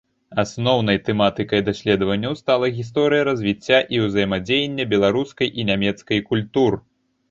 [0.43, 6.85] Асноўнай тэматыкай даследаванняў стала гісторыя развіцця і ўзаемадзеяння беларускай і нямецкай культур.